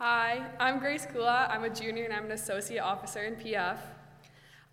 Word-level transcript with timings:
Hi, 0.00 0.44
I'm 0.58 0.80
Grace 0.80 1.06
Kula. 1.06 1.48
I'm 1.48 1.62
a 1.62 1.70
junior 1.70 2.02
and 2.02 2.12
I'm 2.12 2.24
an 2.24 2.32
associate 2.32 2.80
officer 2.80 3.22
in 3.22 3.36
PF. 3.36 3.78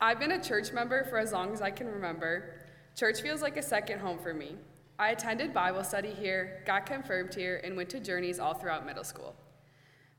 I've 0.01 0.19
been 0.19 0.31
a 0.31 0.43
church 0.43 0.73
member 0.73 1.03
for 1.03 1.19
as 1.19 1.31
long 1.31 1.53
as 1.53 1.61
I 1.61 1.69
can 1.69 1.85
remember. 1.85 2.65
Church 2.95 3.21
feels 3.21 3.39
like 3.39 3.55
a 3.55 3.61
second 3.61 3.99
home 3.99 4.17
for 4.17 4.33
me. 4.33 4.55
I 4.97 5.11
attended 5.11 5.53
Bible 5.53 5.83
study 5.83 6.09
here, 6.09 6.63
got 6.65 6.87
confirmed 6.87 7.35
here, 7.35 7.61
and 7.63 7.77
went 7.77 7.91
to 7.91 7.99
journeys 7.99 8.39
all 8.39 8.55
throughout 8.55 8.83
middle 8.83 9.03
school. 9.03 9.35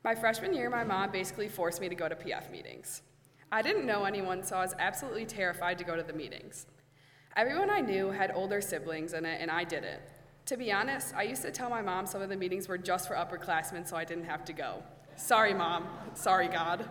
My 0.05 0.15
freshman 0.15 0.55
year, 0.55 0.71
my 0.71 0.85
mom 0.85 1.11
basically 1.11 1.49
forced 1.49 1.81
me 1.81 1.89
to 1.89 1.97
go 1.97 2.09
to 2.09 2.15
PF 2.15 2.53
meetings. 2.53 3.03
I 3.51 3.61
didn't 3.61 3.87
know 3.87 4.05
anyone, 4.05 4.45
so 4.45 4.55
I 4.55 4.61
was 4.61 4.77
absolutely 4.79 5.27
terrified 5.27 5.79
to 5.79 5.85
go 5.85 5.97
to 5.97 6.05
the 6.05 6.13
meetings. 6.13 6.67
Everyone 7.37 7.71
I 7.71 7.81
knew 7.81 8.13
had 8.13 8.31
older 8.33 8.61
siblings 8.61 9.15
in 9.15 9.25
it, 9.25 9.41
and 9.41 9.51
I 9.51 9.65
didn't. 9.65 10.01
To 10.47 10.57
be 10.57 10.73
honest, 10.73 11.15
I 11.15 11.23
used 11.23 11.43
to 11.43 11.51
tell 11.51 11.71
my 11.71 11.83
mom 11.83 12.07
some 12.07 12.21
of 12.21 12.29
the 12.29 12.37
meetings 12.37 12.69
were 12.69 12.79
just 12.79 13.07
for 13.07 13.15
upperclassmen 13.15 13.87
so 13.87 13.97
I 13.97 14.05
didn't 14.05 14.25
have 14.25 14.45
to 14.47 14.53
go. 14.53 14.83
Sorry, 15.17 15.55
mom. 15.55 15.87
Sorry, 16.15 16.49
God. 16.49 16.89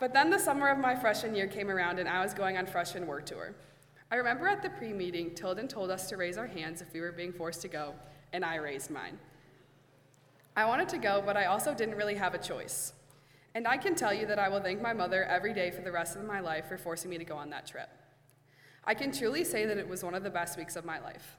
But 0.00 0.12
then 0.12 0.28
the 0.28 0.38
summer 0.38 0.68
of 0.68 0.78
my 0.78 0.96
freshman 0.96 1.34
year 1.34 1.46
came 1.46 1.70
around 1.70 1.98
and 1.98 2.08
I 2.08 2.22
was 2.22 2.34
going 2.34 2.56
on 2.56 2.66
freshman 2.66 3.06
work 3.06 3.26
tour. 3.26 3.54
I 4.10 4.16
remember 4.16 4.48
at 4.48 4.62
the 4.62 4.70
pre 4.70 4.92
meeting, 4.92 5.34
Tilden 5.34 5.68
told 5.68 5.90
us 5.90 6.08
to 6.08 6.16
raise 6.16 6.36
our 6.36 6.46
hands 6.46 6.82
if 6.82 6.92
we 6.92 7.00
were 7.00 7.12
being 7.12 7.32
forced 7.32 7.62
to 7.62 7.68
go, 7.68 7.94
and 8.32 8.44
I 8.44 8.56
raised 8.56 8.90
mine. 8.90 9.18
I 10.56 10.66
wanted 10.66 10.88
to 10.90 10.98
go, 10.98 11.22
but 11.24 11.36
I 11.36 11.46
also 11.46 11.74
didn't 11.74 11.96
really 11.96 12.14
have 12.14 12.34
a 12.34 12.38
choice. 12.38 12.92
And 13.54 13.66
I 13.66 13.76
can 13.76 13.94
tell 13.94 14.12
you 14.12 14.26
that 14.26 14.38
I 14.38 14.48
will 14.48 14.60
thank 14.60 14.82
my 14.82 14.92
mother 14.92 15.24
every 15.24 15.54
day 15.54 15.70
for 15.70 15.80
the 15.80 15.92
rest 15.92 16.16
of 16.16 16.24
my 16.24 16.40
life 16.40 16.66
for 16.66 16.76
forcing 16.76 17.10
me 17.10 17.18
to 17.18 17.24
go 17.24 17.36
on 17.36 17.50
that 17.50 17.66
trip. 17.66 17.88
I 18.84 18.94
can 18.94 19.10
truly 19.10 19.44
say 19.44 19.64
that 19.64 19.78
it 19.78 19.88
was 19.88 20.04
one 20.04 20.14
of 20.14 20.22
the 20.22 20.30
best 20.30 20.58
weeks 20.58 20.76
of 20.76 20.84
my 20.84 21.00
life. 21.00 21.36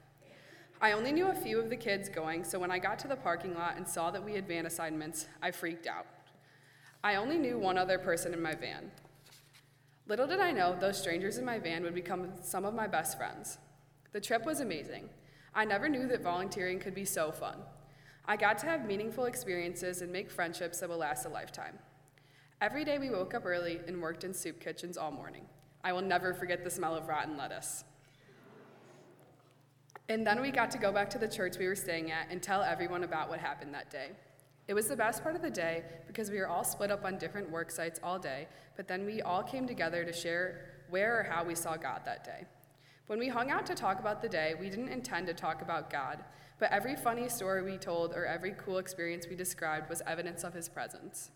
I 0.80 0.92
only 0.92 1.12
knew 1.12 1.28
a 1.28 1.34
few 1.34 1.58
of 1.58 1.70
the 1.70 1.76
kids 1.76 2.08
going, 2.08 2.44
so 2.44 2.58
when 2.58 2.70
I 2.70 2.78
got 2.78 2.98
to 3.00 3.08
the 3.08 3.16
parking 3.16 3.54
lot 3.54 3.76
and 3.76 3.88
saw 3.88 4.10
that 4.10 4.22
we 4.22 4.34
had 4.34 4.46
van 4.46 4.66
assignments, 4.66 5.26
I 5.40 5.50
freaked 5.50 5.86
out. 5.86 6.06
I 7.02 7.14
only 7.14 7.38
knew 7.38 7.58
one 7.58 7.78
other 7.78 7.98
person 7.98 8.34
in 8.34 8.42
my 8.42 8.54
van. 8.54 8.90
Little 10.06 10.26
did 10.26 10.38
I 10.38 10.52
know 10.52 10.76
those 10.78 10.98
strangers 10.98 11.38
in 11.38 11.44
my 11.44 11.58
van 11.58 11.82
would 11.82 11.94
become 11.94 12.32
some 12.42 12.64
of 12.64 12.74
my 12.74 12.86
best 12.86 13.16
friends. 13.16 13.58
The 14.12 14.20
trip 14.20 14.44
was 14.44 14.60
amazing. 14.60 15.08
I 15.54 15.64
never 15.64 15.88
knew 15.88 16.06
that 16.08 16.22
volunteering 16.22 16.78
could 16.78 16.94
be 16.94 17.06
so 17.06 17.32
fun. 17.32 17.56
I 18.26 18.36
got 18.36 18.58
to 18.58 18.66
have 18.66 18.86
meaningful 18.86 19.24
experiences 19.24 20.02
and 20.02 20.12
make 20.12 20.30
friendships 20.30 20.80
that 20.80 20.88
will 20.88 20.98
last 20.98 21.24
a 21.24 21.28
lifetime. 21.28 21.78
Every 22.60 22.84
day 22.84 22.98
we 22.98 23.10
woke 23.10 23.34
up 23.34 23.46
early 23.46 23.80
and 23.86 24.02
worked 24.02 24.24
in 24.24 24.34
soup 24.34 24.60
kitchens 24.60 24.96
all 24.96 25.10
morning. 25.10 25.46
I 25.82 25.92
will 25.92 26.02
never 26.02 26.34
forget 26.34 26.64
the 26.64 26.70
smell 26.70 26.94
of 26.94 27.08
rotten 27.08 27.36
lettuce. 27.36 27.84
And 30.08 30.24
then 30.24 30.40
we 30.40 30.50
got 30.50 30.70
to 30.70 30.78
go 30.78 30.92
back 30.92 31.10
to 31.10 31.18
the 31.18 31.26
church 31.26 31.56
we 31.58 31.66
were 31.66 31.74
staying 31.74 32.12
at 32.12 32.28
and 32.30 32.40
tell 32.40 32.62
everyone 32.62 33.02
about 33.02 33.28
what 33.28 33.40
happened 33.40 33.74
that 33.74 33.90
day. 33.90 34.10
It 34.68 34.74
was 34.74 34.86
the 34.86 34.96
best 34.96 35.22
part 35.22 35.36
of 35.36 35.42
the 35.42 35.50
day 35.50 35.84
because 36.06 36.30
we 36.30 36.38
were 36.38 36.48
all 36.48 36.64
split 36.64 36.90
up 36.90 37.04
on 37.04 37.18
different 37.18 37.50
work 37.50 37.70
sites 37.70 38.00
all 38.02 38.18
day, 38.18 38.48
but 38.76 38.88
then 38.88 39.04
we 39.04 39.22
all 39.22 39.42
came 39.42 39.66
together 39.66 40.04
to 40.04 40.12
share 40.12 40.84
where 40.90 41.20
or 41.20 41.22
how 41.24 41.44
we 41.44 41.54
saw 41.54 41.76
God 41.76 42.02
that 42.04 42.24
day. 42.24 42.46
When 43.06 43.18
we 43.18 43.28
hung 43.28 43.50
out 43.50 43.66
to 43.66 43.74
talk 43.74 44.00
about 44.00 44.22
the 44.22 44.28
day, 44.28 44.54
we 44.58 44.68
didn't 44.68 44.88
intend 44.88 45.26
to 45.28 45.34
talk 45.34 45.62
about 45.62 45.90
God, 45.90 46.24
but 46.58 46.72
every 46.72 46.96
funny 46.96 47.28
story 47.28 47.62
we 47.62 47.76
told 47.76 48.12
or 48.12 48.26
every 48.26 48.54
cool 48.58 48.78
experience 48.78 49.26
we 49.28 49.36
described 49.36 49.88
was 49.88 50.02
evidence 50.06 50.42
of 50.42 50.54
His 50.54 50.68
presence. 50.68 51.30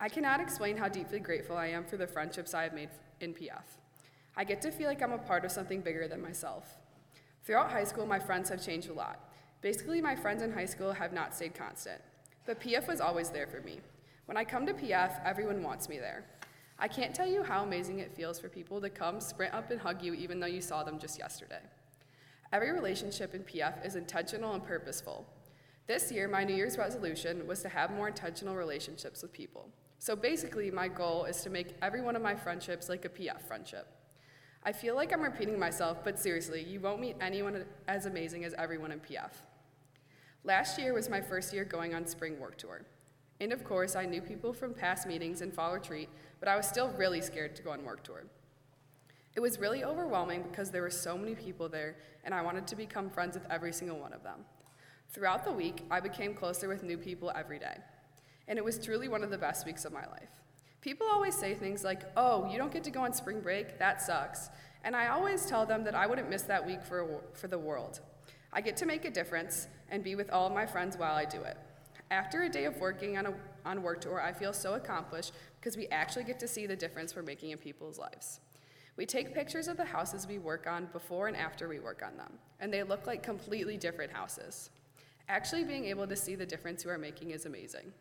I 0.00 0.08
cannot 0.08 0.40
explain 0.40 0.76
how 0.76 0.88
deeply 0.88 1.20
grateful 1.20 1.56
I 1.56 1.68
am 1.68 1.84
for 1.84 1.96
the 1.96 2.06
friendships 2.06 2.54
I 2.54 2.64
have 2.64 2.74
made 2.74 2.90
in 3.20 3.34
PF. 3.34 3.76
I 4.36 4.44
get 4.44 4.60
to 4.62 4.70
feel 4.70 4.88
like 4.88 5.02
I'm 5.02 5.12
a 5.12 5.18
part 5.18 5.44
of 5.44 5.52
something 5.52 5.80
bigger 5.80 6.08
than 6.08 6.22
myself. 6.22 6.78
Throughout 7.48 7.70
high 7.70 7.84
school, 7.84 8.04
my 8.04 8.18
friends 8.18 8.50
have 8.50 8.62
changed 8.62 8.90
a 8.90 8.92
lot. 8.92 9.20
Basically, 9.62 10.02
my 10.02 10.14
friends 10.14 10.42
in 10.42 10.52
high 10.52 10.66
school 10.66 10.92
have 10.92 11.14
not 11.14 11.34
stayed 11.34 11.54
constant. 11.54 11.98
But 12.44 12.60
PF 12.60 12.86
was 12.86 13.00
always 13.00 13.30
there 13.30 13.46
for 13.46 13.62
me. 13.62 13.80
When 14.26 14.36
I 14.36 14.44
come 14.44 14.66
to 14.66 14.74
PF, 14.74 15.18
everyone 15.24 15.62
wants 15.62 15.88
me 15.88 15.96
there. 15.98 16.26
I 16.78 16.88
can't 16.88 17.14
tell 17.14 17.26
you 17.26 17.42
how 17.42 17.62
amazing 17.62 18.00
it 18.00 18.14
feels 18.14 18.38
for 18.38 18.50
people 18.50 18.82
to 18.82 18.90
come, 18.90 19.18
sprint 19.18 19.54
up, 19.54 19.70
and 19.70 19.80
hug 19.80 20.02
you 20.02 20.12
even 20.12 20.40
though 20.40 20.46
you 20.46 20.60
saw 20.60 20.82
them 20.82 20.98
just 20.98 21.18
yesterday. 21.18 21.62
Every 22.52 22.70
relationship 22.70 23.34
in 23.34 23.44
PF 23.44 23.82
is 23.82 23.96
intentional 23.96 24.52
and 24.52 24.62
purposeful. 24.62 25.24
This 25.86 26.12
year, 26.12 26.28
my 26.28 26.44
New 26.44 26.54
Year's 26.54 26.76
resolution 26.76 27.46
was 27.46 27.62
to 27.62 27.70
have 27.70 27.90
more 27.90 28.08
intentional 28.08 28.56
relationships 28.56 29.22
with 29.22 29.32
people. 29.32 29.70
So 30.00 30.14
basically, 30.14 30.70
my 30.70 30.88
goal 30.88 31.24
is 31.24 31.40
to 31.44 31.48
make 31.48 31.76
every 31.80 32.02
one 32.02 32.14
of 32.14 32.20
my 32.20 32.34
friendships 32.34 32.90
like 32.90 33.06
a 33.06 33.08
PF 33.08 33.40
friendship. 33.40 33.86
I 34.68 34.72
feel 34.72 34.94
like 34.94 35.14
I'm 35.14 35.22
repeating 35.22 35.58
myself, 35.58 36.04
but 36.04 36.18
seriously, 36.18 36.62
you 36.62 36.78
won't 36.78 37.00
meet 37.00 37.16
anyone 37.22 37.64
as 37.86 38.04
amazing 38.04 38.44
as 38.44 38.52
everyone 38.58 38.92
in 38.92 39.00
PF. 39.00 39.30
Last 40.44 40.78
year 40.78 40.92
was 40.92 41.08
my 41.08 41.22
first 41.22 41.54
year 41.54 41.64
going 41.64 41.94
on 41.94 42.04
spring 42.04 42.38
work 42.38 42.58
tour. 42.58 42.82
And 43.40 43.50
of 43.50 43.64
course, 43.64 43.96
I 43.96 44.04
knew 44.04 44.20
people 44.20 44.52
from 44.52 44.74
past 44.74 45.06
meetings 45.06 45.40
and 45.40 45.54
fall 45.54 45.72
retreat, 45.72 46.10
but 46.38 46.50
I 46.50 46.56
was 46.58 46.66
still 46.66 46.90
really 46.98 47.22
scared 47.22 47.56
to 47.56 47.62
go 47.62 47.70
on 47.70 47.82
work 47.82 48.02
tour. 48.02 48.24
It 49.34 49.40
was 49.40 49.58
really 49.58 49.84
overwhelming 49.84 50.42
because 50.42 50.70
there 50.70 50.82
were 50.82 50.90
so 50.90 51.16
many 51.16 51.34
people 51.34 51.70
there, 51.70 51.96
and 52.22 52.34
I 52.34 52.42
wanted 52.42 52.66
to 52.66 52.76
become 52.76 53.08
friends 53.08 53.38
with 53.38 53.50
every 53.50 53.72
single 53.72 53.98
one 53.98 54.12
of 54.12 54.22
them. 54.22 54.44
Throughout 55.08 55.46
the 55.46 55.52
week, 55.52 55.86
I 55.90 56.00
became 56.00 56.34
closer 56.34 56.68
with 56.68 56.82
new 56.82 56.98
people 56.98 57.32
every 57.34 57.58
day, 57.58 57.78
and 58.46 58.58
it 58.58 58.64
was 58.66 58.78
truly 58.78 59.08
one 59.08 59.24
of 59.24 59.30
the 59.30 59.38
best 59.38 59.64
weeks 59.64 59.86
of 59.86 59.94
my 59.94 60.06
life. 60.08 60.42
People 60.80 61.06
always 61.10 61.34
say 61.34 61.54
things 61.54 61.82
like, 61.82 62.02
oh, 62.16 62.48
you 62.50 62.56
don't 62.56 62.72
get 62.72 62.84
to 62.84 62.90
go 62.90 63.02
on 63.02 63.12
spring 63.12 63.40
break? 63.40 63.78
That 63.78 64.00
sucks. 64.00 64.50
And 64.84 64.94
I 64.94 65.08
always 65.08 65.46
tell 65.46 65.66
them 65.66 65.84
that 65.84 65.94
I 65.94 66.06
wouldn't 66.06 66.30
miss 66.30 66.42
that 66.42 66.64
week 66.64 66.82
for, 66.82 67.20
for 67.32 67.48
the 67.48 67.58
world. 67.58 68.00
I 68.52 68.60
get 68.60 68.76
to 68.78 68.86
make 68.86 69.04
a 69.04 69.10
difference 69.10 69.66
and 69.90 70.04
be 70.04 70.14
with 70.14 70.30
all 70.30 70.46
of 70.46 70.52
my 70.52 70.66
friends 70.66 70.96
while 70.96 71.14
I 71.14 71.24
do 71.24 71.42
it. 71.42 71.56
After 72.10 72.44
a 72.44 72.48
day 72.48 72.64
of 72.64 72.78
working 72.78 73.18
on, 73.18 73.26
a, 73.26 73.34
on 73.66 73.82
work 73.82 74.00
tour, 74.00 74.20
I 74.20 74.32
feel 74.32 74.52
so 74.52 74.74
accomplished 74.74 75.32
because 75.60 75.76
we 75.76 75.88
actually 75.88 76.24
get 76.24 76.38
to 76.40 76.48
see 76.48 76.66
the 76.66 76.76
difference 76.76 77.14
we're 77.14 77.22
making 77.22 77.50
in 77.50 77.58
people's 77.58 77.98
lives. 77.98 78.40
We 78.96 79.04
take 79.04 79.34
pictures 79.34 79.68
of 79.68 79.76
the 79.76 79.84
houses 79.84 80.26
we 80.26 80.38
work 80.38 80.66
on 80.66 80.86
before 80.86 81.28
and 81.28 81.36
after 81.36 81.68
we 81.68 81.78
work 81.78 82.02
on 82.04 82.16
them, 82.16 82.32
and 82.60 82.72
they 82.72 82.82
look 82.82 83.06
like 83.06 83.22
completely 83.22 83.76
different 83.76 84.12
houses. 84.12 84.70
Actually, 85.28 85.64
being 85.64 85.84
able 85.84 86.06
to 86.06 86.16
see 86.16 86.34
the 86.34 86.46
difference 86.46 86.82
you 86.84 86.90
are 86.90 86.98
making 86.98 87.30
is 87.30 87.44
amazing. 87.46 87.92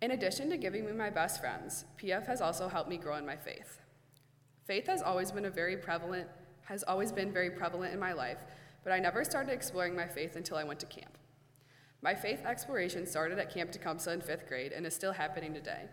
In 0.00 0.12
addition 0.12 0.48
to 0.50 0.56
giving 0.56 0.86
me 0.86 0.92
my 0.92 1.10
best 1.10 1.40
friends, 1.40 1.84
PF 2.00 2.26
has 2.26 2.40
also 2.40 2.68
helped 2.68 2.88
me 2.88 2.96
grow 2.96 3.16
in 3.16 3.26
my 3.26 3.36
faith. 3.36 3.80
Faith 4.64 4.86
has 4.86 5.02
always 5.02 5.32
been 5.32 5.46
a 5.46 5.50
very 5.50 5.76
prevalent 5.76 6.28
has 6.68 6.84
always 6.84 7.10
been 7.10 7.32
very 7.32 7.50
prevalent 7.50 7.94
in 7.94 7.98
my 7.98 8.12
life, 8.12 8.36
but 8.84 8.92
I 8.92 8.98
never 8.98 9.24
started 9.24 9.52
exploring 9.52 9.96
my 9.96 10.06
faith 10.06 10.36
until 10.36 10.58
I 10.58 10.64
went 10.64 10.78
to 10.80 10.86
camp. 10.86 11.16
My 12.02 12.14
faith 12.14 12.44
exploration 12.44 13.06
started 13.06 13.38
at 13.38 13.52
Camp 13.52 13.72
Tecumseh 13.72 14.12
in 14.12 14.20
fifth 14.20 14.46
grade 14.46 14.72
and 14.72 14.84
is 14.84 14.94
still 14.94 15.12
happening 15.12 15.54
today. 15.54 15.86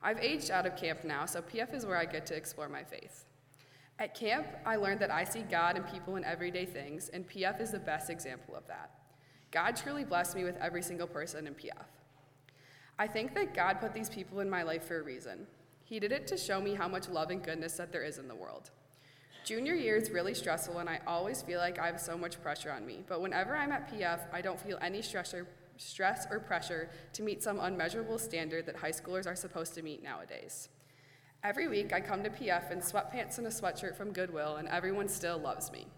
I've 0.00 0.20
aged 0.20 0.52
out 0.52 0.66
of 0.66 0.76
camp 0.76 1.02
now, 1.02 1.26
so 1.26 1.42
PF 1.42 1.74
is 1.74 1.84
where 1.84 1.96
I 1.96 2.04
get 2.04 2.26
to 2.26 2.36
explore 2.36 2.68
my 2.68 2.84
faith. 2.84 3.24
At 3.98 4.14
camp, 4.14 4.46
I 4.64 4.76
learned 4.76 5.00
that 5.00 5.10
I 5.10 5.24
see 5.24 5.42
God 5.42 5.76
and 5.76 5.86
people 5.86 6.14
in 6.14 6.24
everyday 6.24 6.64
things, 6.64 7.08
and 7.08 7.28
PF 7.28 7.60
is 7.60 7.72
the 7.72 7.80
best 7.80 8.08
example 8.08 8.54
of 8.54 8.66
that. 8.68 8.90
God 9.50 9.74
truly 9.76 10.04
blessed 10.04 10.36
me 10.36 10.44
with 10.44 10.56
every 10.58 10.82
single 10.82 11.08
person 11.08 11.48
in 11.48 11.54
PF. 11.54 11.86
I 12.98 13.08
think 13.08 13.34
that 13.34 13.54
God 13.54 13.80
put 13.80 13.92
these 13.92 14.08
people 14.08 14.40
in 14.40 14.48
my 14.48 14.62
life 14.62 14.84
for 14.84 15.00
a 15.00 15.02
reason. 15.02 15.46
He 15.82 15.98
did 15.98 16.12
it 16.12 16.28
to 16.28 16.36
show 16.36 16.60
me 16.60 16.74
how 16.74 16.86
much 16.86 17.08
love 17.08 17.30
and 17.30 17.42
goodness 17.42 17.76
that 17.76 17.90
there 17.90 18.04
is 18.04 18.18
in 18.18 18.28
the 18.28 18.34
world. 18.34 18.70
Junior 19.44 19.74
year 19.74 19.96
is 19.96 20.10
really 20.10 20.32
stressful, 20.32 20.78
and 20.78 20.88
I 20.88 21.00
always 21.06 21.42
feel 21.42 21.58
like 21.58 21.78
I 21.78 21.86
have 21.86 22.00
so 22.00 22.16
much 22.16 22.40
pressure 22.40 22.70
on 22.70 22.86
me. 22.86 23.02
But 23.06 23.20
whenever 23.20 23.56
I'm 23.56 23.72
at 23.72 23.92
PF, 23.92 24.20
I 24.32 24.40
don't 24.40 24.60
feel 24.60 24.78
any 24.80 25.02
stress 25.02 25.34
or, 25.34 26.40
pressure 26.40 26.88
to 27.12 27.22
meet 27.22 27.42
some 27.42 27.58
unmeasurable 27.58 28.18
standard 28.18 28.64
that 28.66 28.76
high 28.76 28.92
schoolers 28.92 29.26
are 29.26 29.36
supposed 29.36 29.74
to 29.74 29.82
meet 29.82 30.02
nowadays. 30.02 30.68
Every 31.42 31.68
week, 31.68 31.92
I 31.92 32.00
come 32.00 32.22
to 32.22 32.30
PF 32.30 32.70
in 32.70 32.78
sweatpants 32.78 33.38
and 33.38 33.46
a 33.46 33.50
sweatshirt 33.50 33.96
from 33.96 34.12
Goodwill, 34.12 34.56
and 34.56 34.68
everyone 34.68 35.08
still 35.08 35.36
loves 35.36 35.70
me. 35.72 35.88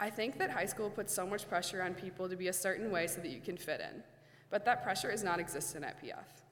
I 0.00 0.10
think 0.10 0.38
that 0.38 0.50
high 0.50 0.66
school 0.66 0.88
puts 0.88 1.12
so 1.12 1.26
much 1.26 1.48
pressure 1.48 1.82
on 1.82 1.92
people 1.92 2.28
to 2.28 2.36
be 2.36 2.48
a 2.48 2.52
certain 2.52 2.90
way 2.90 3.08
so 3.08 3.20
that 3.20 3.30
you 3.30 3.40
can 3.40 3.56
fit 3.56 3.80
in 3.80 4.02
but 4.50 4.64
that 4.64 4.82
pressure 4.82 5.10
is 5.10 5.24
not 5.24 5.40
existent 5.40 5.84
at 5.84 6.02
PF. 6.02 6.42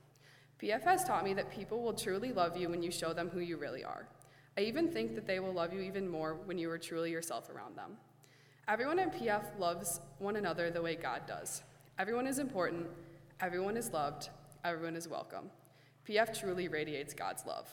PF 0.60 0.82
has 0.82 1.04
taught 1.04 1.24
me 1.24 1.34
that 1.34 1.50
people 1.50 1.82
will 1.82 1.92
truly 1.92 2.32
love 2.32 2.56
you 2.56 2.68
when 2.68 2.82
you 2.82 2.90
show 2.90 3.12
them 3.12 3.28
who 3.28 3.40
you 3.40 3.56
really 3.56 3.84
are. 3.84 4.06
I 4.56 4.62
even 4.62 4.88
think 4.88 5.14
that 5.14 5.26
they 5.26 5.40
will 5.40 5.52
love 5.52 5.72
you 5.72 5.80
even 5.80 6.08
more 6.08 6.34
when 6.44 6.58
you 6.58 6.70
are 6.70 6.78
truly 6.78 7.10
yourself 7.10 7.50
around 7.50 7.76
them. 7.76 7.96
Everyone 8.68 8.98
at 8.98 9.12
PF 9.12 9.58
loves 9.58 10.00
one 10.18 10.36
another 10.36 10.70
the 10.70 10.80
way 10.80 10.94
God 10.94 11.22
does. 11.26 11.62
Everyone 11.98 12.26
is 12.26 12.38
important, 12.38 12.86
everyone 13.40 13.76
is 13.76 13.92
loved, 13.92 14.28
everyone 14.64 14.94
is 14.94 15.08
welcome. 15.08 15.50
PF 16.08 16.38
truly 16.38 16.68
radiates 16.68 17.12
God's 17.14 17.44
love. 17.44 17.68